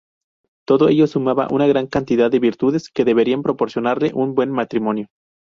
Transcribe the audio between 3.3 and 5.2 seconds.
proporcionarle un buen matrimonio.